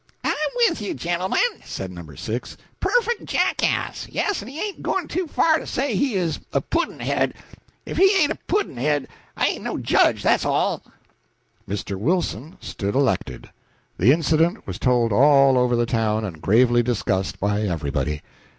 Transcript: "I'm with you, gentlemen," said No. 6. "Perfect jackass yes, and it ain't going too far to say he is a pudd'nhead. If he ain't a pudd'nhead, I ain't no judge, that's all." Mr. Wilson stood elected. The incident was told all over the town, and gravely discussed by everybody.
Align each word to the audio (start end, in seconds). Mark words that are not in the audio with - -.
"I'm 0.23 0.35
with 0.67 0.81
you, 0.81 0.95
gentlemen," 0.95 1.37
said 1.63 1.91
No. 1.91 2.15
6. 2.15 2.57
"Perfect 2.79 3.25
jackass 3.25 4.07
yes, 4.09 4.41
and 4.41 4.49
it 4.49 4.53
ain't 4.55 4.81
going 4.81 5.07
too 5.07 5.27
far 5.27 5.59
to 5.59 5.67
say 5.67 5.93
he 5.95 6.15
is 6.15 6.39
a 6.51 6.59
pudd'nhead. 6.59 7.35
If 7.85 7.97
he 7.97 8.17
ain't 8.17 8.31
a 8.31 8.39
pudd'nhead, 8.47 9.07
I 9.37 9.45
ain't 9.45 9.63
no 9.63 9.77
judge, 9.77 10.23
that's 10.23 10.43
all." 10.43 10.81
Mr. 11.69 11.97
Wilson 11.97 12.57
stood 12.59 12.95
elected. 12.95 13.51
The 13.99 14.11
incident 14.11 14.65
was 14.65 14.79
told 14.79 15.13
all 15.13 15.55
over 15.55 15.75
the 15.75 15.85
town, 15.85 16.25
and 16.25 16.41
gravely 16.41 16.81
discussed 16.81 17.39
by 17.39 17.61
everybody. 17.61 18.23